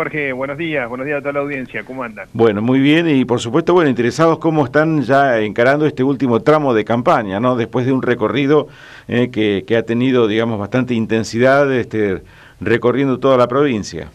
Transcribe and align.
Jorge, 0.00 0.32
buenos 0.32 0.56
días, 0.56 0.88
buenos 0.88 1.06
días 1.06 1.18
a 1.18 1.20
toda 1.20 1.34
la 1.34 1.40
audiencia, 1.40 1.84
¿cómo 1.84 2.02
andan? 2.02 2.26
Bueno, 2.32 2.62
muy 2.62 2.80
bien 2.80 3.06
y 3.06 3.26
por 3.26 3.38
supuesto, 3.38 3.74
bueno, 3.74 3.90
interesados 3.90 4.38
cómo 4.38 4.64
están 4.64 5.02
ya 5.02 5.38
encarando 5.40 5.84
este 5.84 6.02
último 6.02 6.40
tramo 6.40 6.72
de 6.72 6.86
campaña, 6.86 7.38
¿no? 7.38 7.54
Después 7.54 7.84
de 7.84 7.92
un 7.92 8.00
recorrido 8.00 8.68
eh, 9.08 9.28
que, 9.30 9.62
que, 9.66 9.76
ha 9.76 9.82
tenido, 9.82 10.26
digamos, 10.26 10.58
bastante 10.58 10.94
intensidad, 10.94 11.70
este, 11.70 12.22
recorriendo 12.62 13.18
toda 13.20 13.36
la 13.36 13.46
provincia. 13.46 14.10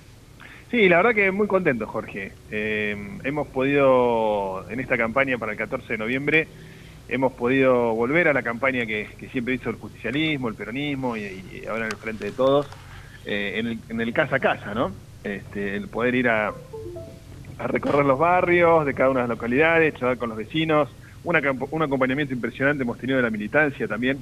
Sí, 0.71 0.89
la 0.89 0.97
verdad 0.97 1.13
que 1.13 1.29
muy 1.29 1.45
contento, 1.45 1.85
Jorge. 1.85 2.31
Eh, 2.49 3.19
hemos 3.23 3.47
podido, 3.49 4.65
en 4.71 4.79
esta 4.79 4.97
campaña 4.97 5.37
para 5.37 5.51
el 5.51 5.57
14 5.59 5.93
de 5.93 5.97
noviembre, 5.99 6.47
hemos 7.09 7.31
podido 7.33 7.93
volver 7.93 8.27
a 8.27 8.33
la 8.33 8.41
campaña 8.41 8.87
que, 8.87 9.07
que 9.19 9.29
siempre 9.29 9.53
hizo 9.53 9.69
el 9.69 9.75
justicialismo, 9.75 10.49
el 10.49 10.55
peronismo 10.55 11.15
y, 11.15 11.21
y 11.21 11.63
ahora 11.69 11.85
en 11.85 11.91
el 11.91 11.97
frente 11.97 12.25
de 12.25 12.31
todos, 12.31 12.67
eh, 13.23 13.59
en, 13.59 13.67
el, 13.67 13.79
en 13.87 14.01
el 14.01 14.13
casa 14.13 14.37
a 14.37 14.39
casa, 14.39 14.73
¿no? 14.73 15.04
Este, 15.25 15.75
el 15.75 15.87
poder 15.87 16.13
ir 16.13 16.29
a, 16.29 16.53
recorrer 17.57 18.05
los 18.05 18.19
barrios 18.19 18.85
de 18.85 18.93
cada 18.93 19.09
una 19.09 19.21
de 19.21 19.27
las 19.27 19.37
localidades, 19.37 19.95
charlar 19.95 20.17
con 20.17 20.29
los 20.29 20.37
vecinos, 20.37 20.87
una, 21.23 21.41
un 21.71 21.81
acompañamiento 21.81 22.33
impresionante 22.33 22.83
hemos 22.83 22.99
tenido 22.99 23.17
de 23.17 23.23
la 23.23 23.31
militancia 23.31 23.87
también, 23.87 24.19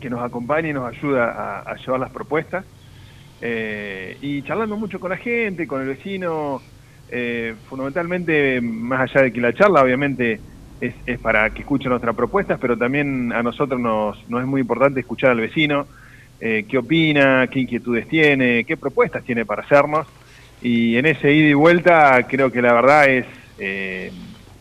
que 0.00 0.10
nos 0.10 0.20
acompaña 0.20 0.68
y 0.68 0.72
nos 0.72 0.92
ayuda 0.92 1.30
a, 1.30 1.60
a 1.60 1.76
llevar 1.76 2.00
las 2.00 2.10
propuestas, 2.10 2.64
eh, 3.40 4.16
y 4.20 4.42
charlando 4.42 4.76
mucho 4.76 4.98
con 4.98 5.10
la 5.10 5.16
gente, 5.16 5.68
con 5.68 5.80
el 5.80 5.86
vecino, 5.86 6.60
eh, 7.08 7.54
fundamentalmente, 7.68 8.60
más 8.60 9.08
allá 9.08 9.22
de 9.22 9.32
que 9.32 9.40
la 9.40 9.52
charla 9.52 9.82
obviamente 9.82 10.40
es, 10.80 10.94
es, 11.06 11.20
para 11.20 11.50
que 11.50 11.60
escuchen 11.60 11.90
nuestras 11.90 12.16
propuestas, 12.16 12.58
pero 12.60 12.76
también 12.76 13.32
a 13.32 13.44
nosotros 13.44 13.78
nos, 13.78 14.28
nos 14.28 14.40
es 14.40 14.46
muy 14.46 14.60
importante 14.60 14.98
escuchar 14.98 15.30
al 15.30 15.40
vecino, 15.40 15.86
eh, 16.40 16.64
qué 16.68 16.78
opina, 16.78 17.48
qué 17.50 17.60
inquietudes 17.60 18.08
tiene, 18.08 18.64
qué 18.64 18.76
propuestas 18.76 19.24
tiene 19.24 19.44
para 19.44 19.62
hacernos. 19.62 20.06
Y 20.62 20.96
en 20.96 21.06
ese 21.06 21.32
ida 21.32 21.48
y 21.48 21.54
vuelta 21.54 22.26
creo 22.28 22.50
que 22.50 22.62
la 22.62 22.72
verdad 22.72 23.08
es, 23.08 23.26
eh, 23.58 24.12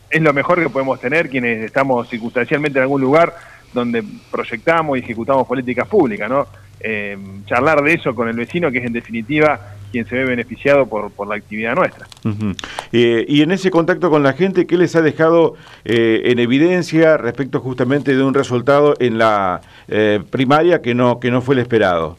es 0.09 0.21
lo 0.21 0.33
mejor 0.33 0.61
que 0.61 0.69
podemos 0.69 0.99
tener 0.99 1.29
quienes 1.29 1.63
estamos 1.63 2.07
circunstancialmente 2.09 2.79
en 2.79 2.83
algún 2.83 3.01
lugar 3.01 3.33
donde 3.73 4.03
proyectamos 4.31 4.97
y 4.97 5.01
ejecutamos 5.01 5.47
políticas 5.47 5.87
públicas, 5.87 6.29
¿no? 6.29 6.47
Eh, 6.79 7.17
charlar 7.45 7.81
de 7.81 7.93
eso 7.93 8.13
con 8.13 8.29
el 8.29 8.35
vecino, 8.35 8.71
que 8.71 8.77
es 8.79 8.85
en 8.85 8.93
definitiva 8.93 9.76
quien 9.91 10.05
se 10.05 10.15
ve 10.15 10.25
beneficiado 10.25 10.87
por, 10.87 11.11
por 11.11 11.27
la 11.27 11.35
actividad 11.35 11.75
nuestra. 11.75 12.07
Uh 12.23 12.29
-huh. 12.29 12.55
eh, 12.91 13.25
y 13.27 13.41
en 13.41 13.51
ese 13.51 13.71
contacto 13.71 14.09
con 14.09 14.23
la 14.23 14.33
gente, 14.33 14.67
¿qué 14.67 14.77
les 14.77 14.95
ha 14.95 15.01
dejado 15.01 15.55
eh, 15.85 16.21
en 16.25 16.39
evidencia 16.39 17.17
respecto 17.17 17.59
justamente 17.59 18.15
de 18.15 18.23
un 18.23 18.33
resultado 18.33 18.93
en 18.99 19.17
la 19.17 19.61
eh, 19.87 20.19
primaria 20.29 20.81
que 20.81 20.93
no, 20.93 21.19
que 21.19 21.31
no 21.31 21.41
fue 21.41 21.55
el 21.55 21.59
esperado? 21.59 22.17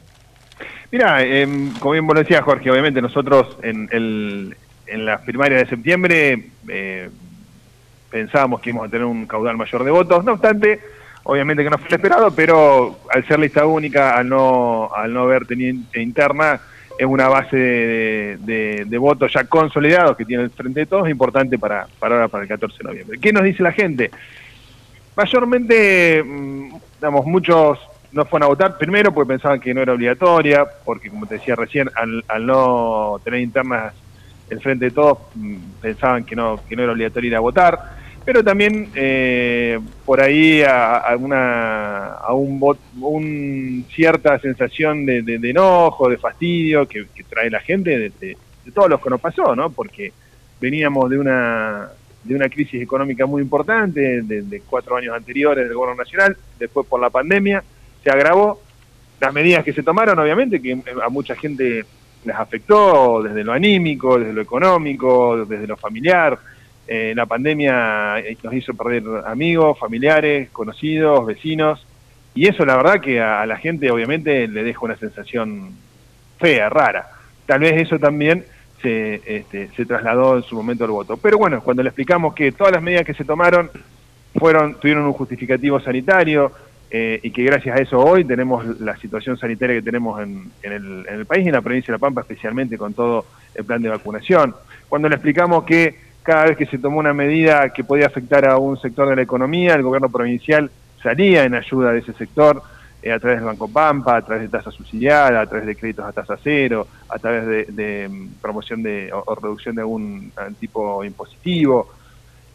Mira, 0.91 1.23
eh, 1.23 1.47
como 1.81 1.93
bien 1.93 2.07
vos 2.07 2.15
lo 2.15 2.23
decías, 2.23 2.43
Jorge, 2.43 2.71
obviamente 2.71 3.03
nosotros 3.03 3.59
en, 3.63 3.89
el, 3.93 4.57
en 4.87 5.05
la 5.05 5.19
primaria 5.21 5.59
de 5.59 5.67
septiembre 5.67 6.47
eh, 6.67 7.11
pensábamos 8.11 8.61
que 8.61 8.71
íbamos 8.71 8.89
a 8.89 8.91
tener 8.91 9.05
un 9.05 9.27
caudal 9.27 9.59
mayor 9.59 9.85
de 9.85 9.91
votos, 9.91 10.25
no 10.25 10.33
obstante, 10.33 10.81
obviamente 11.25 11.63
que 11.63 11.69
no 11.69 11.77
fue 11.77 11.89
el 11.89 11.95
esperado, 11.95 12.31
pero 12.35 13.01
al 13.11 13.27
ser 13.27 13.39
lista 13.39 13.67
única, 13.67 14.17
al 14.17 14.31
no, 14.31 14.91
al 14.97 15.13
no 15.13 15.25
haber 15.25 15.45
teniente 15.45 16.01
interna, 16.01 16.59
es 16.99 17.07
una 17.07 17.29
base 17.29 17.57
de, 17.57 18.85
de, 18.85 18.99
votos 18.99 19.33
ya 19.33 19.45
consolidados 19.45 20.17
que 20.17 20.25
tiene 20.25 20.43
el 20.43 20.51
Frente 20.51 20.81
de 20.81 20.87
Todos, 20.87 21.09
importante 21.09 21.57
para, 21.57 21.87
para 22.01 22.17
ahora, 22.17 22.29
para 22.29 22.43
el 22.43 22.49
14 22.49 22.79
de 22.79 22.85
noviembre. 22.85 23.19
¿Qué 23.21 23.33
nos 23.33 23.45
dice 23.45 23.63
la 23.63 23.71
gente? 23.71 24.11
Mayormente, 25.17 26.25
digamos, 26.97 27.25
muchos 27.25 27.79
no 28.11 28.25
fueron 28.25 28.47
a 28.47 28.49
votar, 28.49 28.79
primero 28.79 29.13
porque 29.15 29.29
pensaban 29.29 29.61
que 29.61 29.73
no 29.73 29.81
era 29.81 29.93
obligatoria, 29.93 30.67
porque 30.85 31.09
como 31.09 31.27
te 31.27 31.35
decía 31.35 31.55
recién, 31.55 31.89
al, 31.95 32.25
al 32.27 32.47
no 32.47 33.21
tener 33.23 33.41
internas 33.41 33.95
el 34.51 34.61
Frente 34.61 34.87
de 34.87 34.91
Todos, 34.91 35.19
pensaban 35.81 36.25
que 36.25 36.35
no, 36.35 36.59
que 36.69 36.75
no 36.75 36.83
era 36.83 36.93
obligatorio 36.93 37.29
ir 37.29 37.37
a 37.37 37.41
votar, 37.41 37.79
pero 38.29 38.45
también 38.45 38.91
eh, 38.95 39.81
por 40.05 40.21
ahí 40.21 40.61
a, 40.61 40.99
a, 40.99 41.17
una 41.17 42.09
a 42.09 42.35
un, 42.35 42.61
un 43.01 43.87
cierta 43.91 44.39
sensación 44.39 45.07
de, 45.07 45.23
de, 45.23 45.49
enojo, 45.49 46.11
de 46.11 46.19
fastidio 46.19 46.87
que, 46.87 47.07
trae 47.27 47.49
la 47.49 47.61
gente 47.61 47.99
de, 47.99 48.13
de, 48.21 48.37
todos 48.75 48.91
los 48.91 49.01
que 49.01 49.09
nos 49.09 49.19
pasó, 49.19 49.57
¿no? 49.57 49.71
Porque 49.71 50.13
veníamos 50.61 51.09
de 51.09 51.19
una 51.19 51.89
de 52.23 52.35
una 52.35 52.51
crisis 52.51 52.83
económica 52.83 53.25
muy 53.25 53.41
importante 53.41 54.21
de, 54.21 54.63
cuatro 54.69 54.97
años 54.97 55.17
anteriores 55.17 55.65
del 55.65 55.75
gobierno 55.75 56.03
nacional, 56.03 56.37
después 56.59 56.87
por 56.87 57.01
la 57.01 57.09
pandemia 57.09 57.65
se 58.05 58.11
agravó 58.11 58.61
las 59.21 59.33
medidas 59.33 59.65
que 59.65 59.73
se 59.73 59.83
tomaron, 59.83 60.19
obviamente 60.19 60.61
que 60.61 60.79
a 61.03 61.09
mucha 61.09 61.35
gente 61.35 61.83
les 62.27 62.37
afectó 62.37 63.23
desde 63.23 63.43
lo 63.43 63.55
anímico, 63.55 64.19
desde 64.19 64.35
lo 64.35 64.43
económico, 64.43 65.47
desde 65.47 65.67
lo 65.67 65.79
familiar 65.79 66.39
eh, 66.89 67.13
la 67.15 67.27
pandemia 67.27 68.17
nos 68.43 68.55
hizo 68.55 68.75
perder 68.75 69.03
amigos, 69.27 69.79
familiares, 69.79 70.49
conocidos, 70.51 71.27
vecinos, 71.27 71.87
y 72.35 72.49
eso 72.49 72.65
la 72.65 72.77
verdad 72.77 73.01
que 73.01 73.21
a, 73.21 73.43
a, 73.43 73.47
la 73.47 73.59
gente 73.59 73.91
obviamente 73.91 74.49
le 74.49 74.63
deja 74.63 74.81
una 74.83 74.97
sensación 74.97 75.73
fea, 76.39 76.69
rara. 76.69 77.11
Tal 77.47 77.61
vez 77.61 77.81
eso 77.81 77.99
también 77.99 78.45
se, 78.81 79.21
este, 79.27 79.69
se 79.77 79.87
trasladó 79.87 80.37
en 80.37 80.43
su 80.43 80.55
momento 80.55 80.85
al 80.85 80.91
voto. 80.91 81.17
Pero 81.17 81.39
bueno, 81.39 81.63
cuando 81.63 81.83
le 81.83 81.89
explicamos 81.91 82.35
que 82.35 82.53
todas 82.53 82.73
las 82.73 82.83
medidas 82.83 83.05
que 83.05 83.15
se 83.15 83.25
tomaron 83.25 83.71
fueron 84.35 84.75
tuvieron 84.75 85.05
un 85.05 85.13
justificativo 85.13 85.81
sanitario 85.81 86.53
eh, 86.91 87.21
y 87.23 87.31
que 87.31 87.43
gracias 87.43 87.77
a 87.77 87.83
eso 87.83 87.99
hoy 87.99 88.25
tenemos 88.25 88.81
la 88.81 88.97
situación 88.97 89.37
sanitaria 89.37 89.77
que 89.77 89.83
tenemos 89.83 90.23
en, 90.23 90.51
en, 90.63 90.73
el, 90.73 91.07
en 91.09 91.15
el 91.15 91.27
país 91.27 91.45
y 91.45 91.49
en 91.49 91.55
la 91.55 91.61
provincia 91.61 91.93
de 91.93 91.97
La 91.97 92.01
Pampa, 92.01 92.23
especialmente 92.23 92.79
con 92.79 92.95
todo 92.95 93.27
el 93.55 93.65
plan 93.65 93.83
de 93.83 93.89
vacunación. 93.89 94.55
Cuando 94.89 95.09
le 95.09 95.17
explicamos 95.17 95.65
que 95.65 96.08
cada 96.29 96.45
vez 96.45 96.59
que 96.59 96.67
se 96.67 96.77
tomó 96.77 96.99
una 96.99 97.15
medida 97.15 97.71
que 97.71 97.83
podía 97.83 98.05
afectar 98.05 98.47
a 98.47 98.59
un 98.59 98.79
sector 98.79 99.09
de 99.09 99.17
la 99.17 99.23
economía, 99.23 99.73
el 99.73 99.83
gobierno 99.83 100.11
provincial 100.11 100.71
salía 101.03 101.45
en 101.45 101.55
ayuda 101.55 101.91
de 101.91 102.01
ese 102.01 102.13
sector 102.13 102.63
eh, 103.03 103.11
a 103.11 103.19
través 103.19 103.39
del 103.39 103.47
Banco 103.47 103.67
Pampa, 103.67 104.19
a 104.19 104.21
través 104.21 104.43
de 104.43 104.51
tasa 104.51 104.71
subsidiada, 104.71 105.41
a 105.41 105.47
través 105.47 105.67
de 105.67 105.75
créditos 105.75 106.05
a 106.05 106.13
tasa 106.13 106.37
cero, 106.45 106.87
a 107.09 107.19
través 107.19 107.75
de, 107.75 108.09
mm, 108.11 108.29
promoción 108.43 108.83
de, 108.83 109.11
o, 109.11 109.35
reducción 109.37 109.75
de 109.75 109.81
algún 109.81 110.31
tipo 110.61 111.03
impositivo. 111.03 111.95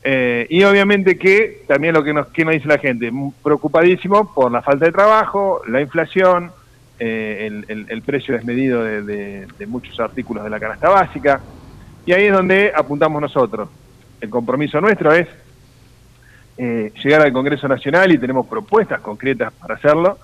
Eh, 0.04 0.46
y 0.52 0.64
obviamente 0.66 1.18
que 1.18 1.64
también 1.68 1.96
lo 1.96 2.04
que 2.04 2.14
nos, 2.14 2.28
que 2.28 2.46
nos 2.46 2.54
dice 2.54 2.68
la 2.68 2.78
gente, 2.78 3.12
preocupadísimo 3.42 4.36
por 4.36 4.52
la 4.52 4.62
falta 4.62 4.86
de 4.86 4.92
trabajo, 4.92 5.64
la 5.68 5.82
inflación, 5.82 6.52
eh, 7.00 7.64
el, 7.68 8.02
precio 8.04 8.36
desmedido 8.36 8.84
de, 8.84 9.02
de, 9.02 9.48
de 9.58 9.66
muchos 9.66 10.00
artículos 10.00 10.44
de 10.44 10.52
la 10.52 10.60
canasta 10.60 10.90
básica. 10.90 11.42
Y 12.06 12.12
ahí 12.12 12.26
es 12.26 12.34
donde 12.34 12.72
apuntamos 12.76 13.22
nosotros. 13.22 13.70
El 14.20 14.30
compromiso 14.30 14.82
nuestro 14.82 15.14
es 15.14 15.28
eh, 16.58 16.92
llegar 17.04 17.22
al 17.22 17.34
Congreso 17.34 17.68
Nacional 17.68 18.12
y 18.12 18.18
tenemos 18.18 18.46
propuestas 18.48 19.00
concretas 19.00 19.54
para 19.54 19.76
hacerlo, 19.76 20.18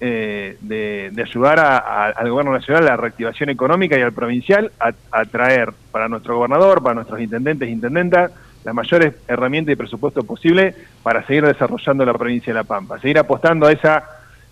eh, 0.00 0.56
de, 0.60 1.12
ayudar 1.22 1.60
al 1.60 2.28
Gobierno 2.28 2.52
Nacional 2.52 2.84
a 2.84 2.90
la 2.90 2.96
reactivación 2.96 3.50
económica 3.50 3.96
y 3.96 4.02
al 4.02 4.12
provincial 4.12 4.72
a, 4.80 5.24
traer 5.24 5.72
para 5.92 6.08
nuestro 6.08 6.36
gobernador, 6.36 6.82
para 6.82 6.96
nuestros 6.96 7.20
intendentes 7.20 7.68
e 7.68 7.70
intendentas, 7.70 8.32
las 8.64 8.74
mayores 8.74 9.14
herramientas 9.28 9.72
y 9.72 9.76
presupuesto 9.76 10.24
posible 10.24 10.74
para 11.02 11.24
seguir 11.26 11.46
desarrollando 11.46 12.04
la 12.04 12.14
provincia 12.14 12.52
de 12.52 12.58
La 12.58 12.64
Pampa, 12.64 12.98
seguir 12.98 13.18
apostando 13.18 13.66
a 13.66 13.72
esa 13.72 14.04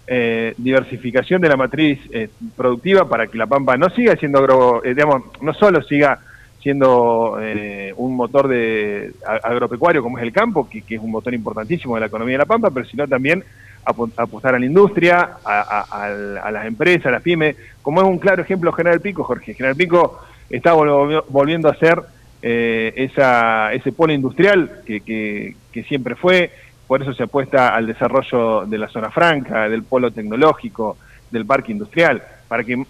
eh, 0.06 0.54
diversificación 0.56 1.40
de 1.40 1.48
la 1.48 1.56
matriz 1.56 1.98
eh, 2.12 2.28
productiva 2.56 3.08
para 3.08 3.26
que 3.26 3.36
La 3.36 3.46
Pampa 3.46 3.76
no 3.76 3.90
siga 3.90 4.14
siendo 4.16 4.38
agro, 4.38 4.82
digamos, 4.84 5.22
no 5.42 5.52
solo 5.52 5.82
siga 5.82 6.20
siendo 6.62 7.38
eh, 7.40 7.92
un 7.96 8.14
motor 8.16 8.48
de 8.48 9.12
agropecuario 9.24 10.02
como 10.02 10.18
es 10.18 10.24
el 10.24 10.32
campo, 10.32 10.68
que, 10.68 10.82
que, 10.82 10.96
es 10.96 11.00
un 11.00 11.10
motor 11.10 11.32
importantísimo 11.32 11.94
de 11.94 12.00
la 12.00 12.06
economía 12.06 12.34
de 12.34 12.38
La 12.38 12.44
Pampa, 12.46 12.70
pero 12.70 12.86
sino 12.86 13.08
también 13.08 13.42
apostar 13.84 14.54
a 14.54 14.58
la 14.58 14.66
industria, 14.66 15.38
a, 15.44 16.50
las 16.52 16.66
empresas, 16.66 17.06
a 17.06 17.10
las 17.12 17.22
pymes, 17.22 17.56
como 17.82 18.02
es 18.02 18.06
un 18.06 18.18
claro 18.18 18.42
ejemplo 18.42 18.72
General 18.72 19.00
Pico, 19.00 19.24
Jorge. 19.24 19.54
General 19.54 19.76
Pico 19.76 20.20
está 20.50 20.74
volviendo 20.74 21.68
a 21.68 21.74
ser 21.76 22.02
eh, 22.42 22.92
esa, 22.96 23.72
ese 23.72 23.92
polo 23.92 24.12
industrial 24.12 24.82
que, 24.84 25.00
que 25.00 25.84
siempre 25.84 26.14
fue, 26.14 26.50
por 26.86 27.02
eso 27.02 27.14
se 27.14 27.22
apuesta 27.22 27.74
al 27.74 27.86
desarrollo 27.86 28.66
de 28.66 28.78
la 28.78 28.88
zona 28.88 29.10
franca, 29.10 29.68
del 29.68 29.84
polo 29.84 30.10
tecnológico, 30.10 30.96
del 31.30 31.46
parque 31.46 31.72
industrial, 31.72 32.22
para 32.48 32.64
que 32.64 32.84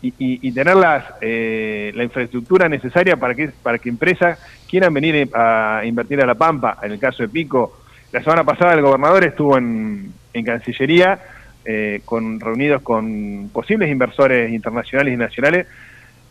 y, 0.00 0.12
y, 0.18 0.52
tener 0.52 0.76
las, 0.76 1.04
eh, 1.20 1.92
la 1.94 2.04
infraestructura 2.04 2.68
necesaria 2.68 3.16
para 3.16 3.34
que, 3.34 3.48
para 3.48 3.78
que 3.78 3.88
empresas 3.88 4.38
quieran 4.68 4.94
venir 4.94 5.28
a 5.34 5.82
invertir 5.84 6.20
a 6.22 6.26
La 6.26 6.36
Pampa. 6.36 6.78
En 6.82 6.92
el 6.92 6.98
caso 6.98 7.22
de 7.22 7.28
Pico, 7.28 7.80
la 8.12 8.22
semana 8.22 8.44
pasada 8.44 8.74
el 8.74 8.82
gobernador 8.82 9.24
estuvo 9.24 9.58
en, 9.58 10.12
en 10.32 10.44
Cancillería 10.44 11.18
eh, 11.64 12.00
con, 12.04 12.38
reunidos 12.40 12.80
con 12.82 13.50
posibles 13.52 13.90
inversores 13.90 14.50
internacionales 14.52 15.14
y 15.14 15.16
nacionales, 15.16 15.66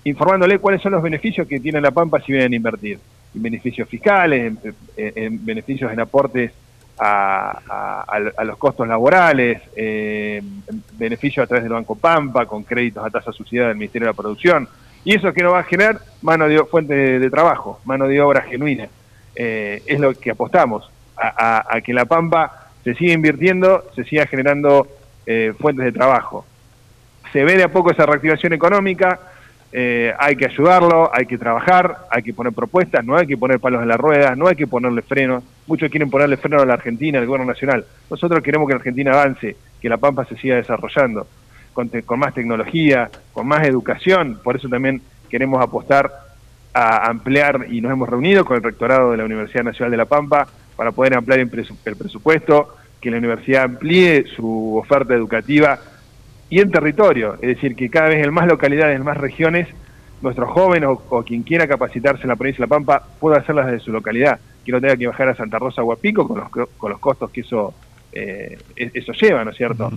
informándole 0.05 0.59
cuáles 0.59 0.81
son 0.81 0.93
los 0.93 1.03
beneficios 1.03 1.47
que 1.47 1.59
tiene 1.59 1.81
La 1.81 1.91
Pampa 1.91 2.21
si 2.21 2.31
vienen 2.31 2.53
a 2.53 2.55
invertir. 2.55 2.99
En 3.35 3.41
beneficios 3.41 3.87
fiscales, 3.89 4.53
en, 4.95 5.45
beneficios 5.45 5.91
en 5.91 5.99
aportes 5.99 6.51
a, 6.99 8.43
los 8.43 8.57
costos 8.57 8.87
laborales, 8.87 9.61
eh, 9.75 10.41
beneficios 10.93 11.43
a 11.43 11.47
través 11.47 11.63
del 11.63 11.73
Banco 11.73 11.95
Pampa, 11.95 12.45
con 12.45 12.63
créditos 12.63 13.05
a 13.05 13.09
tasa 13.09 13.31
subsidiada 13.31 13.69
del 13.69 13.77
Ministerio 13.77 14.07
de 14.07 14.13
la 14.13 14.17
Producción. 14.17 14.67
Y 15.03 15.15
eso 15.15 15.33
que 15.33 15.43
nos 15.43 15.53
va 15.53 15.59
a 15.59 15.63
generar 15.63 15.99
mano 16.21 16.47
de 16.47 16.63
fuente 16.65 16.93
de, 16.93 17.29
trabajo, 17.29 17.79
mano 17.85 18.07
de 18.07 18.21
obra 18.21 18.41
genuina. 18.41 18.87
Eh, 19.35 19.83
es 19.85 19.99
lo 19.99 20.13
que 20.13 20.31
apostamos, 20.31 20.89
a, 21.15 21.79
que 21.83 21.93
La 21.93 22.05
Pampa 22.05 22.69
se 22.83 22.93
siga 22.95 23.13
invirtiendo, 23.13 23.83
se 23.95 24.03
siga 24.03 24.25
generando 24.25 24.87
eh, 25.25 25.53
fuentes 25.59 25.85
de 25.85 25.91
trabajo. 25.91 26.45
Se 27.31 27.43
ve 27.43 27.57
de 27.57 27.63
a 27.63 27.71
poco 27.71 27.91
esa 27.91 28.05
reactivación 28.05 28.53
económica, 28.53 29.19
eh, 29.71 30.13
hay 30.17 30.35
que 30.35 30.45
ayudarlo, 30.45 31.13
hay 31.13 31.25
que 31.25 31.37
trabajar, 31.37 32.07
hay 32.09 32.23
que 32.23 32.33
poner 32.33 32.53
propuestas, 32.53 33.03
no 33.03 33.17
hay 33.17 33.27
que 33.27 33.37
poner 33.37 33.59
palos 33.59 33.81
en 33.81 33.89
las 33.89 33.97
ruedas, 33.97 34.37
no 34.37 34.47
hay 34.47 34.55
que 34.55 34.67
ponerle 34.67 35.01
frenos. 35.01 35.43
Muchos 35.67 35.89
quieren 35.89 36.09
ponerle 36.09 36.37
freno 36.37 36.61
a 36.61 36.65
la 36.65 36.75
Argentina, 36.75 37.19
al 37.19 37.25
gobierno 37.25 37.51
nacional. 37.51 37.85
Nosotros 38.09 38.41
queremos 38.41 38.67
que 38.67 38.73
la 38.73 38.77
Argentina 38.77 39.11
avance, 39.11 39.55
que 39.81 39.89
la 39.89 39.97
Pampa 39.97 40.25
se 40.25 40.37
siga 40.37 40.55
desarrollando, 40.55 41.27
con, 41.73 41.91
más 42.17 42.33
tecnología, 42.33 43.09
con 43.33 43.47
más 43.47 43.67
educación. 43.67 44.39
Por 44.41 44.55
eso 44.55 44.69
también 44.69 45.01
queremos 45.29 45.61
apostar 45.61 46.11
a 46.73 47.09
ampliar 47.09 47.67
y 47.69 47.81
nos 47.81 47.91
hemos 47.91 48.07
reunido 48.07 48.45
con 48.45 48.55
el 48.55 48.63
rectorado 48.63 49.11
de 49.11 49.17
la 49.17 49.25
Universidad 49.25 49.63
Nacional 49.63 49.91
de 49.91 49.97
La 49.97 50.05
Pampa 50.05 50.47
para 50.75 50.91
poder 50.91 51.15
ampliar 51.15 51.39
el 51.39 51.49
presupuesto, 51.49 52.75
que 53.01 53.11
la 53.11 53.17
universidad 53.17 53.63
amplíe 53.63 54.25
su 54.35 54.77
oferta 54.77 55.13
educativa 55.13 55.79
y 56.49 56.59
en 56.59 56.71
territorio, 56.71 57.35
es 57.35 57.55
decir, 57.55 57.75
que 57.75 57.89
cada 57.89 58.09
vez 58.09 58.25
en 58.25 58.33
más 58.33 58.47
localidades, 58.47 58.95
en 58.95 59.03
más 59.03 59.17
regiones, 59.17 59.67
nuestros 60.21 60.49
jóvenes 60.49 60.89
o, 61.09 61.23
quien 61.23 61.43
quiera 61.43 61.67
capacitarse 61.67 62.23
en 62.23 62.29
la 62.29 62.35
provincia 62.35 62.63
de 62.63 62.69
La 62.69 62.75
Pampa 62.75 63.07
pueda 63.19 63.37
hacerlas 63.37 63.67
desde 63.67 63.79
su 63.79 63.91
localidad, 63.91 64.39
que 64.65 64.71
no 64.71 64.81
tenga 64.81 64.97
que 64.97 65.07
bajar 65.07 65.29
a 65.29 65.35
Santa 65.35 65.59
Rosa 65.59 65.83
o 65.83 65.91
a 65.91 65.95
Pico 65.97 66.27
con 66.27 66.39
los, 66.39 66.49
con 66.49 66.91
los 66.91 66.99
costos 66.99 67.29
que 67.31 67.41
eso, 67.41 67.73
eh, 68.11 68.57
e, 68.75 68.91
eso 68.93 69.11
lleva, 69.13 69.43
¿no 69.43 69.51
es 69.51 69.57
cierto? 69.57 69.91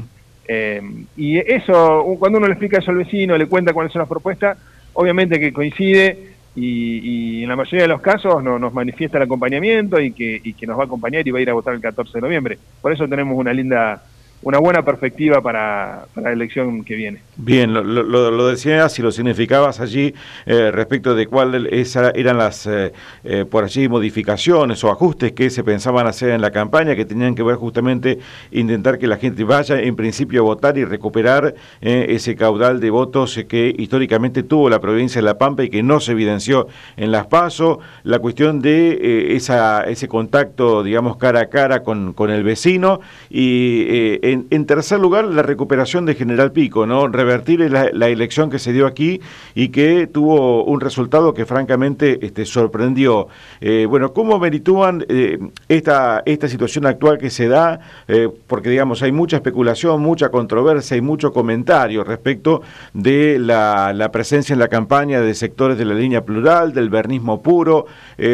Eh, 0.47 0.82
y 1.17 1.38
eso, 1.38 2.05
cuando 2.19 2.38
uno 2.38 2.49
le 2.49 2.55
explica 2.55 2.79
eso 2.79 2.91
al 2.91 2.99
vecino, 2.99 3.38
le 3.38 3.47
cuenta 3.47 3.73
cuáles 3.73 3.93
son 3.93 4.00
las 4.00 4.08
propuestas, 4.08 4.58
obviamente 4.94 5.38
que 5.38 5.52
coincide 5.52 6.31
y, 6.56 7.43
en 7.44 7.49
la 7.49 7.56
mayoría 7.56 7.82
de 7.82 7.88
los 7.88 8.00
casos 8.00 8.43
nos 8.43 8.75
manifiesta 8.75 9.17
el 9.19 9.23
acompañamiento 9.23 10.00
y 10.00 10.12
que, 10.12 10.41
y 10.43 10.52
que 10.55 10.67
nos 10.67 10.76
va 10.76 10.82
a 10.82 10.87
acompañar 10.87 11.26
y 11.26 11.31
va 11.31 11.38
a 11.38 11.43
ir 11.43 11.50
a 11.50 11.55
votar 11.55 11.75
el 11.75 11.81
14 11.81 12.12
de 12.14 12.20
noviembre. 12.20 12.58
Por 12.82 12.93
eso 12.93 13.06
tenemos 13.08 13.38
una 13.38 13.52
linda 13.52 14.02
una 14.42 14.58
buena 14.58 14.82
perspectiva 14.82 15.42
para, 15.42 16.06
la 16.16 16.32
elección 16.32 16.82
que 16.82 16.94
viene. 16.94 17.20
Bien, 17.37 17.75
lo, 17.75 17.82
lo, 17.82 18.46
decías 18.48 18.98
y 18.98 19.02
lo 19.02 19.12
significabas 19.12 19.81
allí 19.81 20.14
eh, 20.46 20.70
respecto 20.70 21.14
de 21.14 21.26
cuáles 21.26 21.94
eran 21.96 22.38
las, 22.38 22.66
eh, 22.66 22.92
eh, 23.25 23.44
por 23.44 23.64
allí, 23.64 23.88
modificaciones 23.88 24.82
o 24.82 24.90
ajustes 24.90 25.32
que 25.32 25.50
se 25.50 25.62
pensaban 25.62 26.06
hacer 26.06 26.31
en 26.31 26.40
la 26.40 26.50
campaña, 26.50 26.96
que 26.96 27.04
tenían 27.04 27.34
que 27.34 27.42
ver 27.42 27.56
justamente 27.56 28.19
intentar 28.50 28.98
que 28.98 29.06
la 29.06 29.19
gente 29.19 29.44
vaya 29.44 29.78
en 29.81 29.94
principio 29.94 30.40
a 30.40 30.44
votar 30.44 30.78
y 30.78 30.84
recuperar 30.84 31.54
ese 31.81 32.34
caudal 32.34 32.81
de 32.81 32.90
votos 32.90 33.38
que 33.48 33.75
históricamente 33.76 34.42
tuvo 34.42 34.70
la 34.70 34.81
provincia 34.81 35.20
de 35.20 35.25
La 35.25 35.38
Pampa 35.38 35.64
y 35.64 35.70
que 35.70 35.82
no 35.82 36.00
se 36.00 36.12
evidenció 36.12 36.69
en 36.96 37.12
las 37.12 37.26
PASO, 37.26 37.81
la 38.04 38.19
cuestión 38.19 38.60
de 38.60 39.37
esa, 39.37 39.84
ese 39.84 40.08
contacto, 40.08 40.82
digamos, 40.82 41.16
cara 41.16 41.40
a 41.40 41.46
cara 41.46 41.82
con, 41.82 42.12
con 42.12 42.31
el 42.31 42.42
vecino 42.42 43.00
y 43.28 44.29
en, 44.32 44.66
tercer 44.66 45.00
lugar, 45.00 45.24
la 45.24 45.42
recuperación 45.42 46.06
de 46.06 46.14
General 46.14 46.52
Pico, 46.52 46.86
¿no? 46.86 47.08
Revertir 47.08 47.60
la, 47.70 48.08
elección 48.08 48.50
que 48.50 48.58
se 48.58 48.72
dio 48.72 48.86
aquí 48.86 49.20
y 49.54 49.68
que 49.68 50.06
tuvo 50.06 50.64
un 50.64 50.80
resultado 50.80 51.34
que 51.34 51.46
francamente 51.46 52.24
este, 52.24 52.44
sorprendió. 52.44 53.28
Eh, 53.60 53.86
bueno, 53.88 54.12
¿cómo 54.12 54.38
meritúan 54.38 55.04
eh, 55.08 55.38
esta, 55.68 56.22
esta 56.26 56.48
situación 56.48 56.86
actual 56.86 57.18
que 57.18 57.30
se 57.30 57.48
da? 57.48 57.80
Eh, 58.08 58.28
porque, 58.46 58.70
digamos, 58.70 59.02
hay 59.02 59.12
mucha 59.12 59.36
especulación, 59.36 60.00
mucha 60.00 60.30
controversia 60.30 60.96
y 60.96 61.00
mucho 61.00 61.32
comentario 61.32 62.04
respecto 62.04 62.62
de 62.94 63.38
la, 63.38 64.08
presencia 64.12 64.52
en 64.52 64.58
la 64.58 64.68
campaña 64.68 65.20
de 65.20 65.34
sectores 65.34 65.78
de 65.78 65.84
la 65.84 65.94
línea 65.94 66.24
plural, 66.24 66.72
del 66.72 66.90
vernismo 66.90 67.42
puro. 67.42 67.86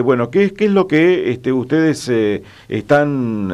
bueno, 0.04 0.30
¿qué, 0.30 0.52
¿qué, 0.52 0.66
es 0.66 0.70
lo 0.70 0.86
que 0.86 1.30
este, 1.30 1.52
ustedes 1.52 2.10
están, 2.68 3.48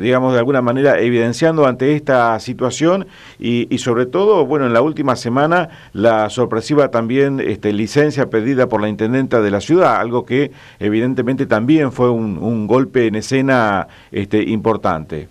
digamos, 0.00 0.32
de 0.32 0.38
alguna 0.38 0.60
manera 0.60 0.98
evidenciando 1.00 1.66
ante 1.72 1.94
esta 1.94 2.38
situación 2.38 3.06
y, 3.38 3.66
sobre 3.78 4.06
todo, 4.06 4.46
bueno, 4.46 4.66
en 4.66 4.72
la 4.72 4.82
última 4.82 5.16
semana 5.16 5.68
la 5.92 6.30
sorpresiva 6.30 6.90
también 6.90 7.40
este, 7.40 7.72
licencia 7.72 8.30
pedida 8.30 8.68
por 8.68 8.80
la 8.80 8.88
intendenta 8.88 9.40
de 9.40 9.50
la 9.50 9.60
ciudad, 9.60 9.96
algo 9.96 10.24
que 10.24 10.52
evidentemente 10.78 11.46
también 11.46 11.92
fue 11.92 12.10
un, 12.10 12.66
golpe 12.66 13.06
en 13.06 13.16
escena 13.16 13.88
este, 14.12 14.42
importante. 14.42 15.28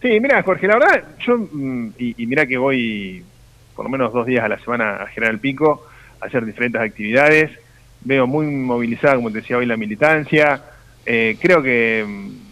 Sí, 0.00 0.20
mira, 0.20 0.42
Jorge, 0.42 0.68
la 0.68 0.78
verdad, 0.78 1.04
yo, 1.26 1.36
mm, 1.36 1.88
y, 1.98 2.26
mira 2.26 2.46
que 2.46 2.56
voy 2.56 3.24
por 3.74 3.84
lo 3.84 3.90
menos 3.90 4.12
dos 4.12 4.26
días 4.26 4.44
a 4.44 4.48
la 4.48 4.58
semana 4.58 4.96
a 4.96 5.06
General 5.08 5.38
Pico 5.38 5.86
a 6.20 6.26
hacer 6.26 6.44
diferentes 6.44 6.80
actividades, 6.80 7.50
veo 8.02 8.26
muy 8.26 8.46
movilizada, 8.46 9.16
como 9.16 9.30
te 9.30 9.38
decía 9.38 9.56
hoy, 9.56 9.66
la 9.66 9.76
militancia, 9.76 10.62
eh, 11.04 11.36
creo 11.40 11.62
que 11.62 12.04
mm, 12.06 12.47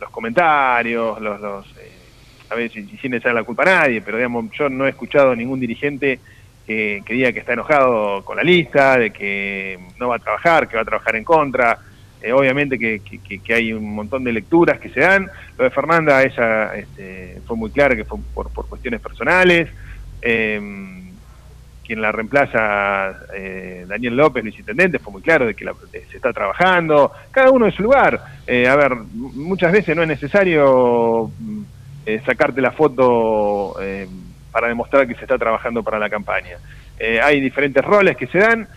los 0.00 0.10
comentarios, 0.10 1.20
los, 1.20 1.40
los 1.40 1.66
eh, 1.76 1.92
a 2.50 2.56
si, 2.68 2.84
sin 2.98 3.14
echar 3.14 3.34
la 3.34 3.42
culpa 3.42 3.62
a 3.62 3.66
nadie, 3.66 4.00
pero 4.00 4.16
digamos, 4.16 4.46
yo 4.52 4.68
no 4.68 4.86
he 4.86 4.90
escuchado 4.90 5.34
ningún 5.34 5.60
dirigente 5.60 6.18
que, 6.66 7.02
diga 7.08 7.32
que 7.32 7.40
está 7.40 7.54
enojado 7.54 8.24
con 8.24 8.36
la 8.36 8.42
lista, 8.42 8.98
de 8.98 9.10
que 9.10 9.78
no 9.98 10.08
va 10.08 10.16
a 10.16 10.18
trabajar, 10.18 10.68
que 10.68 10.76
va 10.76 10.82
a 10.82 10.84
trabajar 10.84 11.16
en 11.16 11.24
contra. 11.24 11.78
Eh, 12.20 12.32
obviamente 12.32 12.78
que, 12.78 13.00
que, 13.00 13.54
hay 13.54 13.72
un 13.72 13.94
montón 13.94 14.24
de 14.24 14.32
lecturas 14.32 14.78
que 14.78 14.90
se 14.90 15.00
dan. 15.00 15.30
Lo 15.56 15.64
de 15.64 15.70
Fernanda, 15.70 16.22
ella 16.22 16.74
este, 16.74 17.40
fue 17.46 17.56
muy 17.56 17.70
clara 17.70 17.96
que 17.96 18.04
fue 18.04 18.18
por, 18.34 18.50
por 18.50 18.68
cuestiones 18.68 19.00
personales. 19.00 19.68
Eh, 20.20 21.07
quien 21.88 22.02
la 22.02 22.12
reemplaza, 22.12 23.16
eh, 23.34 23.86
Daniel 23.88 24.14
López, 24.14 24.44
el 24.44 24.54
intendente, 24.54 24.98
fue 24.98 25.10
muy 25.10 25.22
claro 25.22 25.46
de 25.46 25.54
que 25.54 25.64
se 26.10 26.16
está 26.16 26.34
trabajando, 26.34 27.10
cada 27.30 27.50
uno 27.50 27.64
en 27.64 27.72
su 27.72 27.82
lugar. 27.82 28.20
Eh, 28.46 28.68
a 28.68 28.76
ver, 28.76 28.94
muchas 28.94 29.72
veces 29.72 29.96
no 29.96 30.02
es 30.02 30.08
necesario 30.08 31.30
mm, 31.38 31.62
eh, 32.04 32.20
sacarte 32.26 32.60
la 32.60 32.72
foto 32.72 33.74
para 34.52 34.68
demostrar 34.68 35.08
que 35.08 35.14
se 35.14 35.22
está 35.22 35.38
trabajando 35.38 35.82
para 35.82 35.98
la 35.98 36.10
campaña. 36.10 36.58
hay 37.22 37.40
diferentes 37.40 37.82
roles 37.82 38.16
que 38.16 38.26
se 38.26 38.38
dan, 38.38 38.68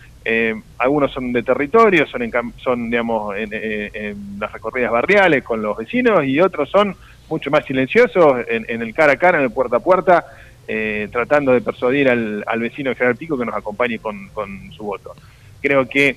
algunos 0.78 1.12
son 1.12 1.32
de 1.32 1.42
territorio, 1.42 2.06
son, 2.06 2.22
en, 2.22 2.32
son 2.58 2.88
digamos, 2.88 3.34
en, 3.36 4.38
las 4.38 4.52
recorridas 4.52 4.90
barriales 4.90 5.44
con 5.44 5.60
los 5.60 5.76
vecinos 5.76 6.24
y 6.24 6.40
otros 6.40 6.70
son 6.70 6.96
mucho 7.28 7.50
más 7.50 7.64
silenciosos 7.66 8.44
en 8.48 8.80
el 8.82 8.94
cara 8.94 9.14
a 9.14 9.16
cara, 9.16 9.38
en 9.38 9.44
el 9.44 9.50
puerta 9.50 9.76
a 9.76 9.80
puerta, 9.80 10.24
eh, 10.68 11.08
tratando 11.10 11.52
de 11.52 11.60
persuadir 11.60 12.08
al, 12.08 12.60
vecino 12.60 12.90
de 12.90 12.96
General 12.96 13.16
Pico 13.16 13.36
que 13.36 13.44
nos 13.44 13.54
acompañe 13.54 13.98
con, 13.98 14.30
su 14.76 14.84
voto. 14.84 15.14
Creo 15.60 15.88
que 15.88 16.16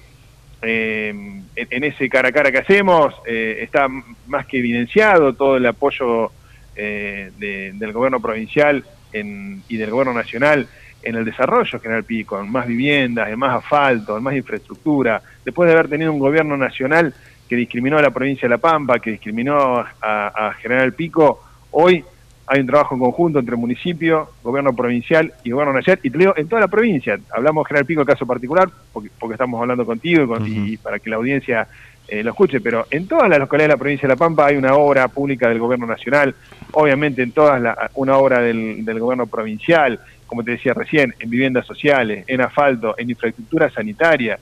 eh, 0.62 1.42
en, 1.56 1.84
ese 1.84 2.08
cara 2.10 2.30
a 2.30 2.32
cara 2.32 2.52
que 2.52 2.60
hacemos 2.60 3.14
eh, 3.26 3.58
está 3.62 3.88
más 4.28 4.46
que 4.46 4.60
evidenciado 4.60 5.34
todo 5.34 5.58
el 5.58 5.66
apoyo 5.66 6.32
del 6.76 7.94
gobierno 7.94 8.20
provincial 8.20 8.84
y 9.14 9.78
del 9.78 9.90
gobierno 9.90 10.14
nacional 10.14 10.68
en 11.02 11.16
el 11.16 11.24
desarrollo 11.24 11.72
de 11.72 11.80
General 11.80 12.04
Pico, 12.04 12.40
en 12.40 12.52
más 12.52 12.68
viviendas, 12.68 13.30
en 13.30 13.40
más 13.40 13.64
asfalto, 13.64 14.18
en 14.18 14.24
más 14.24 14.36
infraestructura, 14.36 15.22
después 15.46 15.68
de 15.68 15.74
haber 15.74 15.88
tenido 15.88 16.12
un 16.12 16.20
gobierno 16.20 16.58
nacional 16.58 17.14
que 17.48 17.56
discriminó 17.56 17.98
a 17.98 18.02
la 18.02 18.12
provincia 18.12 18.48
de 18.48 18.50
La 18.50 18.58
Pampa, 18.58 19.00
que 19.00 19.12
discriminó 19.12 19.86
a 20.02 20.54
General 20.60 20.92
Pico, 20.94 21.42
hoy 21.72 22.04
hay 22.48 22.60
un 22.60 22.68
trabajo 22.68 22.96
en 22.96 23.02
conjunto 23.02 23.40
entre 23.40 23.56
municipio, 23.56 24.30
gobierno 24.44 24.76
provincial 24.76 25.34
y 25.44 25.52
gobierno 25.52 25.74
nacional, 25.74 26.00
y 26.04 26.10
te 26.10 26.18
digo, 26.18 26.34
en 26.38 26.48
toda 26.48 26.62
la 26.62 26.68
provincia. 26.68 27.18
Hablamos 27.34 27.68
General 27.68 27.86
Pico, 27.86 28.06
caso 28.06 28.26
particular, 28.26 28.70
porque, 28.94 29.10
porque 29.20 29.34
estamos 29.34 29.60
hablando 29.60 29.86
contigo 29.86 30.38
y, 30.46 30.78
para 30.78 31.00
que 31.00 31.10
la 31.10 31.16
audiencia 31.16 31.68
eh, 32.08 32.24
lo 32.24 32.32
escuche, 32.32 32.62
pero 32.62 32.86
en 32.92 33.08
todas 33.08 33.28
las 33.30 33.40
localidades 33.40 33.70
de 33.70 33.74
la 33.74 33.80
provincia 33.80 34.08
de 34.08 34.14
La 34.14 34.18
Pampa 34.18 34.46
hay 34.46 34.58
una 34.58 34.76
obra 34.76 35.08
pública 35.08 35.50
del 35.50 35.58
gobierno 35.58 35.88
nacional, 35.88 36.36
obviamente 36.74 37.24
en 37.24 37.32
todas 37.32 37.60
la, 37.60 37.90
una 37.96 38.18
obra 38.18 38.42
del, 38.42 38.86
del 38.86 39.00
gobierno 39.00 39.26
provincial, 39.26 40.00
como 40.28 40.44
te 40.44 40.52
decía 40.52 40.76
recién, 40.76 41.16
en 41.20 41.30
viviendas 41.30 41.66
sociales, 41.66 42.26
en 42.28 42.42
asfalto, 42.42 42.94
en 42.98 43.10
infraestructura 43.10 43.72
sanitaria, 43.72 44.38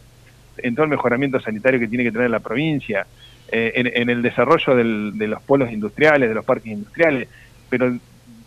en 0.58 0.76
todo 0.76 0.84
el 0.84 0.90
mejoramiento 0.90 1.40
sanitario 1.40 1.80
que 1.80 1.88
tiene 1.88 2.04
que 2.04 2.12
tener 2.12 2.30
la 2.30 2.42
provincia, 2.42 3.08
eh, 3.50 3.72
en, 3.76 3.92
en, 3.94 4.10
el 4.10 4.22
desarrollo 4.22 4.76
del, 4.76 5.18
de 5.18 5.28
los 5.28 5.42
polos 5.44 5.72
industriales, 5.72 6.28
de 6.28 6.36
los 6.36 6.44
parques 6.44 6.72
industriales 6.72 7.28
pero 7.74 7.92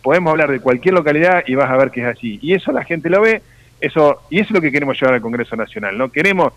podemos 0.01 0.31
hablar 0.31 0.49
de 0.49 0.61
cualquier 0.61 0.93
localidad 0.93 1.43
y 1.45 1.55
vas 1.55 1.69
a 1.69 1.75
ver 1.75 1.91
que 1.91 1.99
es 1.99 2.07
así. 2.07 2.39
Y 2.41 2.53
eso 2.53 2.71
la 2.71 2.85
gente 2.85 3.09
lo 3.09 3.19
ve, 3.19 3.41
eso 3.81 4.21
y 4.29 4.39
eso 4.39 4.45
es 4.45 4.51
lo 4.51 4.61
que 4.61 4.71
queremos 4.71 4.97
llevar 4.97 5.15
al 5.15 5.21
Congreso 5.21 5.57
Nacional. 5.57 5.97
No 5.97 6.09
queremos, 6.09 6.53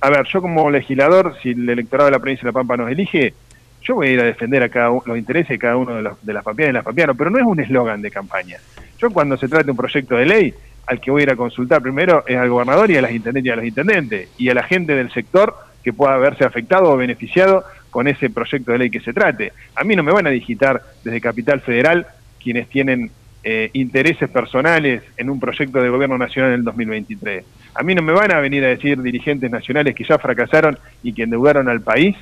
a 0.00 0.08
ver, 0.08 0.24
yo 0.32 0.40
como 0.40 0.70
legislador, 0.70 1.34
si 1.42 1.50
el 1.50 1.68
electorado 1.68 2.06
de 2.06 2.12
la 2.12 2.20
provincia 2.20 2.42
de 2.42 2.50
La 2.50 2.52
Pampa 2.52 2.76
nos 2.76 2.92
elige, 2.92 3.34
yo 3.82 3.96
voy 3.96 4.06
a 4.06 4.10
ir 4.12 4.20
a 4.20 4.22
defender 4.22 4.62
a 4.62 4.68
cada 4.68 4.90
los 5.04 5.18
intereses 5.18 5.48
de 5.48 5.58
cada 5.58 5.76
uno 5.76 5.96
de, 5.96 6.02
los, 6.02 6.24
de 6.24 6.32
las 6.32 6.44
pampeanas 6.44 6.70
y 6.70 6.74
las 6.74 6.84
pampeanos, 6.84 7.16
pero 7.18 7.28
no 7.28 7.38
es 7.40 7.44
un 7.44 7.58
eslogan 7.58 8.00
de 8.02 8.12
campaña. 8.12 8.58
Yo 8.98 9.10
cuando 9.10 9.36
se 9.36 9.48
trate 9.48 9.72
un 9.72 9.76
proyecto 9.76 10.14
de 10.14 10.24
ley, 10.24 10.54
al 10.86 11.00
que 11.00 11.10
voy 11.10 11.22
a 11.22 11.24
ir 11.24 11.30
a 11.30 11.36
consultar 11.36 11.82
primero 11.82 12.22
es 12.24 12.36
al 12.36 12.50
gobernador 12.50 12.88
y 12.88 12.98
a 12.98 13.02
las 13.02 13.10
intendentes 13.10 13.48
y 13.48 13.52
a 13.52 13.56
los 13.56 13.64
intendentes, 13.64 14.28
y 14.38 14.48
a 14.48 14.54
la 14.54 14.62
gente 14.62 14.94
del 14.94 15.12
sector 15.12 15.56
que 15.82 15.92
pueda 15.92 16.16
verse 16.18 16.44
afectado 16.44 16.84
o 16.84 16.96
beneficiado 16.96 17.64
con 17.92 18.08
ese 18.08 18.30
proyecto 18.30 18.72
de 18.72 18.78
ley 18.78 18.90
que 18.90 19.00
se 19.00 19.12
trate. 19.12 19.52
A 19.76 19.84
mí 19.84 19.94
no 19.94 20.02
me 20.02 20.10
van 20.10 20.26
a 20.26 20.30
digitar 20.30 20.82
desde 21.04 21.20
Capital 21.20 21.60
Federal 21.60 22.06
quienes 22.42 22.68
tienen 22.68 23.10
eh, 23.44 23.70
intereses 23.74 24.30
personales 24.30 25.02
en 25.16 25.28
un 25.28 25.38
proyecto 25.38 25.80
de 25.80 25.90
gobierno 25.90 26.16
nacional 26.16 26.52
en 26.52 26.60
el 26.60 26.64
2023. 26.64 27.44
A 27.74 27.82
mí 27.82 27.94
no 27.94 28.00
me 28.02 28.12
van 28.12 28.32
a 28.32 28.40
venir 28.40 28.64
a 28.64 28.68
decir 28.68 29.00
dirigentes 29.00 29.50
nacionales 29.50 29.94
que 29.94 30.04
ya 30.04 30.18
fracasaron 30.18 30.78
y 31.02 31.12
que 31.12 31.24
endeudaron 31.24 31.68
al 31.68 31.82
país 31.82 32.16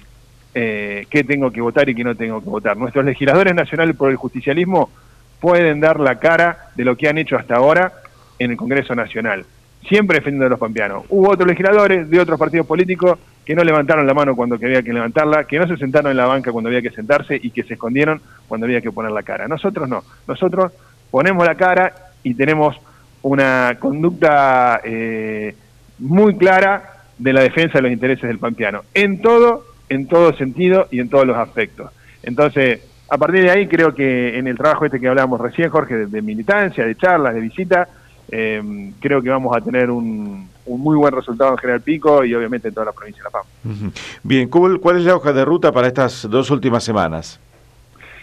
eh, 0.54 1.06
qué 1.08 1.22
tengo 1.22 1.52
que 1.52 1.60
votar 1.60 1.88
y 1.88 1.94
qué 1.94 2.02
no 2.02 2.16
tengo 2.16 2.42
que 2.42 2.50
votar. 2.50 2.76
Nuestros 2.76 3.04
legisladores 3.04 3.54
nacionales 3.54 3.94
por 3.94 4.10
el 4.10 4.16
justicialismo 4.16 4.90
pueden 5.38 5.78
dar 5.78 6.00
la 6.00 6.18
cara 6.18 6.70
de 6.74 6.84
lo 6.84 6.96
que 6.96 7.08
han 7.08 7.18
hecho 7.18 7.36
hasta 7.36 7.54
ahora 7.54 7.92
en 8.40 8.50
el 8.50 8.56
Congreso 8.56 8.94
Nacional, 8.96 9.46
siempre 9.88 10.18
defendiendo 10.18 10.46
a 10.46 10.50
los 10.50 10.58
pampeanos. 10.58 11.04
Hubo 11.08 11.30
otros 11.30 11.48
legisladores 11.48 12.08
de 12.08 12.20
otros 12.20 12.38
partidos 12.38 12.66
políticos 12.66 13.18
que 13.44 13.54
no 13.54 13.64
levantaron 13.64 14.06
la 14.06 14.14
mano 14.14 14.36
cuando 14.36 14.56
había 14.56 14.82
que 14.82 14.92
levantarla, 14.92 15.44
que 15.44 15.58
no 15.58 15.66
se 15.66 15.76
sentaron 15.76 16.10
en 16.10 16.16
la 16.16 16.26
banca 16.26 16.52
cuando 16.52 16.68
había 16.68 16.82
que 16.82 16.90
sentarse 16.90 17.38
y 17.42 17.50
que 17.50 17.62
se 17.64 17.74
escondieron 17.74 18.20
cuando 18.46 18.66
había 18.66 18.80
que 18.80 18.92
poner 18.92 19.10
la 19.10 19.22
cara. 19.22 19.48
Nosotros 19.48 19.88
no, 19.88 20.04
nosotros 20.28 20.72
ponemos 21.10 21.46
la 21.46 21.54
cara 21.54 21.92
y 22.22 22.34
tenemos 22.34 22.76
una 23.22 23.76
conducta 23.78 24.80
eh, 24.84 25.54
muy 25.98 26.36
clara 26.36 27.04
de 27.18 27.32
la 27.32 27.42
defensa 27.42 27.78
de 27.78 27.82
los 27.82 27.92
intereses 27.92 28.28
del 28.28 28.38
pampeano, 28.38 28.82
en 28.94 29.20
todo, 29.20 29.64
en 29.88 30.06
todo 30.06 30.32
sentido 30.34 30.88
y 30.90 31.00
en 31.00 31.08
todos 31.08 31.26
los 31.26 31.36
aspectos. 31.36 31.90
Entonces, 32.22 32.80
a 33.08 33.18
partir 33.18 33.42
de 33.42 33.50
ahí 33.50 33.66
creo 33.66 33.94
que 33.94 34.38
en 34.38 34.46
el 34.46 34.56
trabajo 34.56 34.86
este 34.86 35.00
que 35.00 35.08
hablábamos 35.08 35.40
recién, 35.40 35.68
Jorge, 35.68 36.06
de, 36.06 36.22
militancia, 36.22 36.86
de 36.86 36.94
charlas, 36.96 37.34
de 37.34 37.40
visita, 37.40 37.88
eh, 38.30 38.92
creo 39.00 39.20
que 39.20 39.28
vamos 39.28 39.56
a 39.56 39.60
tener 39.60 39.90
un, 39.90 40.48
muy 40.66 40.96
buen 40.96 41.12
resultado 41.12 41.52
en 41.52 41.58
General 41.58 41.80
Pico 41.80 42.24
y 42.24 42.34
obviamente 42.34 42.68
en 42.68 42.74
toda 42.74 42.86
la 42.86 42.92
provincia 42.92 43.22
de 43.22 43.24
La 43.24 43.30
Pampa. 43.30 44.00
Bien, 44.22 44.48
¿cuál 44.48 44.96
es 44.96 45.04
la 45.04 45.16
hoja 45.16 45.32
de 45.32 45.44
ruta 45.44 45.72
para 45.72 45.88
estas 45.88 46.28
dos 46.30 46.50
últimas 46.50 46.84
semanas? 46.84 47.40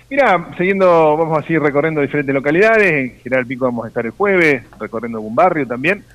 Mira, 0.09 0.51
siguiendo, 0.57 1.17
vamos 1.17 1.37
a 1.37 1.41
seguir 1.41 1.61
recorriendo 1.61 1.99
diferentes 1.99 2.33
localidades. 2.33 2.93
En 2.93 3.19
General 3.19 3.45
Pico 3.45 3.65
vamos 3.65 3.83
a 3.83 3.87
estar 3.89 4.05
el 4.05 4.13
jueves, 4.13 4.63
recorriendo 4.79 5.17
algún 5.17 5.35
barrio 5.35 5.67
también. 5.67 6.05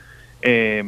Eh, 0.40 0.82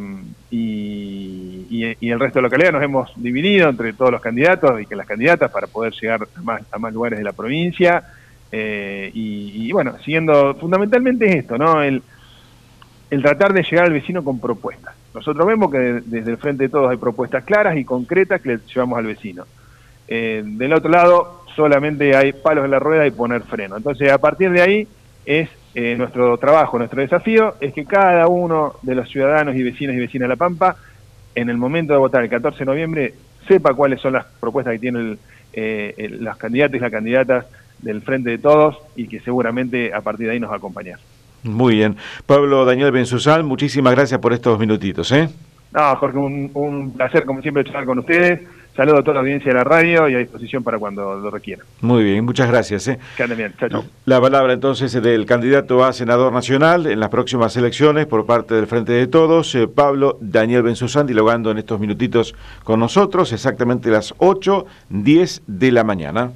y, 0.51 2.11
el 2.11 2.21
resto 2.21 2.39
de 2.39 2.43
localidades 2.43 2.75
nos 2.75 2.83
hemos 2.83 3.13
dividido 3.17 3.69
entre 3.69 3.93
todos 3.93 4.13
los 4.13 4.21
candidatos 4.21 4.81
y 4.81 4.87
que 4.87 4.97
las 4.97 5.07
candidatas 5.07 5.51
para 5.51 5.67
poder 5.67 5.93
llegar 5.93 6.27
a 6.37 6.43
más, 6.43 6.63
a 6.71 6.79
más 6.79 6.95
lugares 6.95 7.19
de 7.19 7.25
la 7.25 7.33
provincia. 7.33 8.05
Eh, 8.51 9.11
y, 9.13 9.71
bueno, 9.73 9.97
siguiendo, 9.99 10.55
fundamentalmente 10.55 11.27
es 11.27 11.37
esto, 11.37 11.59
¿no? 11.59 11.83
El, 11.83 12.03
el 13.11 13.23
tratar 13.23 13.53
de 13.53 13.63
llegar 13.63 13.87
al 13.87 13.93
vecino 13.93 14.25
con 14.25 14.41
propuestas. 14.41 14.95
Nosotros 15.15 15.47
vemos 15.47 15.71
que 15.71 15.79
desde 16.05 16.31
el 16.31 16.39
frente 16.39 16.65
de 16.65 16.69
todos 16.69 16.91
hay 16.91 16.97
propuestas 16.97 17.45
claras 17.45 17.77
y 17.77 17.85
concretas 17.85 18.41
que 18.41 18.51
le 18.51 18.59
llevamos 18.73 18.99
al 18.99 19.07
vecino. 19.07 19.45
Eh, 20.09 20.43
del 20.45 20.73
otro 20.73 20.91
lado, 20.91 21.45
solamente 21.55 22.17
hay 22.17 22.33
palos 22.33 22.65
en 22.65 22.73
la 22.73 22.79
rueda 22.79 23.07
y 23.07 23.11
poner 23.11 23.43
freno. 23.43 23.77
Entonces, 23.77 24.11
a 24.11 24.19
partir 24.19 24.51
de 24.51 24.61
ahí 24.61 24.89
es 25.25 25.49
eh, 25.75 25.95
nuestro 25.97 26.37
trabajo, 26.39 26.79
nuestro 26.79 27.01
desafío, 27.01 27.55
es 27.61 27.73
que 27.73 27.85
cada 27.85 28.27
uno 28.27 28.75
de 28.83 28.95
los 28.95 29.09
ciudadanos 29.09 29.55
y 29.55 29.63
vecinos 29.63 29.95
y 29.95 30.01
vecinas 30.01 30.27
de 30.27 30.35
La 30.35 30.37
Pampa, 30.37 30.77
en 31.35 31.49
el 31.49 31.57
momento 31.57 31.93
de 31.93 31.99
votar 31.99 32.23
el 32.23 32.31
14 32.31 32.61
de 32.61 32.65
noviembre, 32.65 33.15
sepa 33.47 33.75
cuáles 33.75 34.01
son 34.01 34.15
las 34.15 34.27
propuestas 34.41 34.73
que 34.75 34.81
tienen 34.81 35.19
eh, 35.53 36.17
las 36.21 36.37
candidatas 36.37 36.77
y 36.77 36.81
las 36.81 36.91
candidatas 36.91 37.47
del 37.81 38.03
Frente 38.03 38.31
de 38.31 38.39
Todos 38.39 38.77
y 38.97 39.07
que 39.07 39.21
seguramente 39.21 39.93
a 39.93 40.01
partir 40.01 40.27
de 40.27 40.33
ahí 40.33 40.41
nos 40.41 40.51
va 40.51 40.55
a 40.55 40.59
acompañar. 40.59 40.99
Muy 41.45 41.77
bien. 41.77 41.97
Pablo 42.27 42.65
Daniel 42.65 42.91
Benzusal, 42.91 43.45
muchísimas 43.45 43.95
gracias 43.95 44.21
por 44.21 44.33
estos 44.33 44.59
minutitos. 44.59 45.13
¿eh? 45.13 45.29
No, 45.73 45.97
Jorge, 45.97 46.19
un, 46.19 46.51
un 46.55 46.93
placer 46.93 47.25
como 47.25 47.41
siempre 47.43 47.65
charlar 47.65 47.85
con 47.85 47.99
ustedes 48.01 48.41
Saludo 48.77 48.99
a 48.99 49.03
toda 49.03 49.15
la 49.15 49.21
audiencia 49.21 49.53
de 49.53 49.59
la 49.59 49.63
radio 49.63 50.09
y 50.09 50.15
a 50.15 50.19
disposición 50.19 50.65
para 50.65 50.79
cuando 50.81 51.15
lo 51.15 51.31
requieran. 51.31 51.65
Muy 51.81 52.03
bien, 52.03 52.25
muchas 52.25 52.49
gracias. 52.49 52.89
¿eh? 52.89 52.99
Que 53.17 53.23
anden 53.23 53.39
bien. 53.39 53.55
Chao, 53.57 53.69
chao. 53.69 53.85
La 54.05 54.21
palabra 54.21 54.53
entonces 54.53 54.93
del 55.01 55.27
candidato 55.27 55.85
a 55.85 55.93
senador 55.93 56.33
nacional 56.33 56.87
en 56.87 56.99
las 56.99 57.09
próximas 57.09 57.57
elecciones 57.57 58.07
por 58.07 58.27
parte 58.27 58.55
del 58.55 58.67
Frente 58.67 58.93
de 58.93 59.07
Todos, 59.07 59.55
eh, 59.55 59.69
Pablo 59.69 60.19
Daniel 60.21 60.65
Benzosán, 60.65 61.07
dialogando 61.07 61.53
en 61.53 61.59
estos 61.59 61.79
minutitos 61.79 62.35
con 62.65 62.81
nosotros, 62.81 63.33
exactamente 63.33 63.91
las 63.91 64.13
8, 64.19 64.67
10 64.89 65.43
de 65.47 65.73
la 65.73 65.85
mañana. 65.85 66.33